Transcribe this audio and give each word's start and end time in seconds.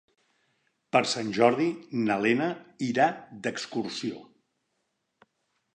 Per 0.95 1.01
Sant 1.09 1.29
Jordi 1.39 1.67
na 2.07 2.17
Lena 2.23 2.49
irà 2.89 3.09
d'excursió. 3.45 4.25